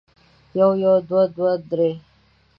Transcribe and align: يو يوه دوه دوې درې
يو 0.59 0.69
يوه 0.83 0.97
دوه 1.07 1.23
دوې 1.35 1.51
درې 1.69 1.91